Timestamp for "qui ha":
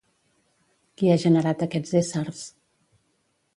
1.01-1.19